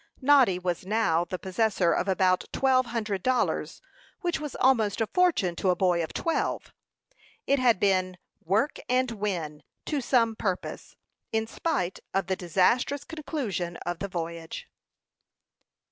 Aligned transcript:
Noddy 0.19 0.57
was 0.57 0.83
now 0.83 1.25
the 1.25 1.37
possessor 1.37 1.93
of 1.93 2.07
about 2.07 2.45
twelve 2.51 2.87
hundred 2.87 3.21
dollars, 3.21 3.83
which 4.21 4.39
was 4.39 4.55
almost 4.55 4.99
a 4.99 5.05
fortune 5.05 5.55
to 5.57 5.69
a 5.69 5.75
boy 5.75 6.01
of 6.03 6.11
twelve. 6.11 6.73
It 7.45 7.59
had 7.59 7.79
been 7.79 8.17
"work 8.43 8.79
and 8.89 9.11
win" 9.11 9.61
to 9.85 10.01
some 10.01 10.35
purpose, 10.35 10.95
in 11.31 11.45
spite 11.45 11.99
of 12.15 12.25
the 12.25 12.35
disastrous 12.35 13.03
conclusion 13.03 13.77
of 13.85 13.99
the 13.99 14.07
voyage. 14.07 14.67